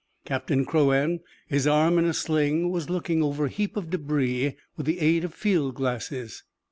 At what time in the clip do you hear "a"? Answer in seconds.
2.05-2.13, 3.45-3.49